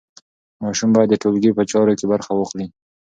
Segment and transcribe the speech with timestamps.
[0.63, 2.67] ماشوم باید د ټولګي په چارو کې برخه واخلي.